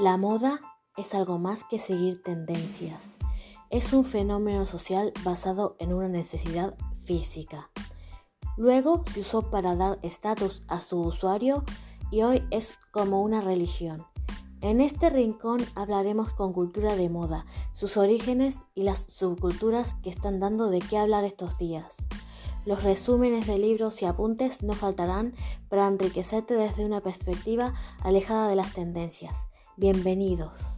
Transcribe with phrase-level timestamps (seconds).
[0.00, 0.60] La moda
[0.96, 3.02] es algo más que seguir tendencias.
[3.68, 7.68] Es un fenómeno social basado en una necesidad física.
[8.56, 11.64] Luego se usó para dar estatus a su usuario
[12.12, 14.06] y hoy es como una religión.
[14.60, 20.38] En este rincón hablaremos con cultura de moda, sus orígenes y las subculturas que están
[20.38, 21.96] dando de qué hablar estos días.
[22.64, 25.34] Los resúmenes de libros y apuntes no faltarán
[25.68, 27.74] para enriquecerte desde una perspectiva
[28.04, 29.48] alejada de las tendencias.
[29.80, 30.77] Bienvenidos.